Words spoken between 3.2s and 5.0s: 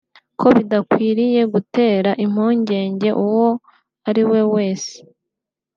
uwo ari we wese